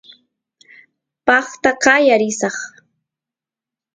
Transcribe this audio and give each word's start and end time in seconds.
paqta 1.25 1.71
qaya 1.83 2.15
risaq 2.21 2.57